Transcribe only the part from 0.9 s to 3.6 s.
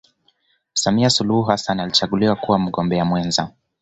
suluhu hassan alichaguliwa kuwa mgombea mwenza